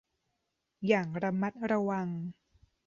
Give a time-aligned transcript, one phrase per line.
[0.87, 2.07] อย่างระมัดระวัง